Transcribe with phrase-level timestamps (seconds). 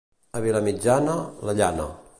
[0.37, 1.19] A Vilamitjana,
[1.49, 1.91] la llana.